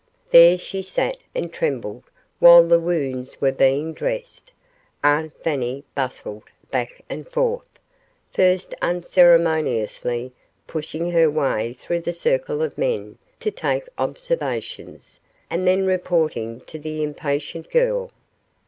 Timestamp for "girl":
17.69-18.09